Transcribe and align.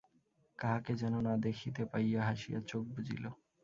কাহাকে 0.59 0.93
যেন 0.95 1.13
না 1.21 1.33
দেখিতে 1.45 1.81
পাইয়া 1.85 2.21
হাসি 2.27 2.49
চোখ 2.69 2.83
বুজিল। 2.93 3.23